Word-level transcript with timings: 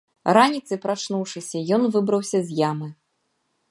Раніцай, 0.37 0.77
прачнуўшыся, 0.85 1.63
ён 1.79 1.87
выбраўся 1.97 2.39
з 2.49 2.63
ямы. 2.69 2.95